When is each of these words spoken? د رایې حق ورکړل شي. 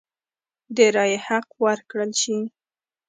د 0.75 0.77
رایې 0.95 1.17
حق 1.27 1.47
ورکړل 1.65 2.11
شي. 2.21 2.37